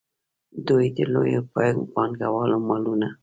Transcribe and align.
دوی 0.67 0.85
د 0.95 0.99
لویو 1.13 1.41
پانګوالو 1.93 2.57
مالونه. 2.67 3.09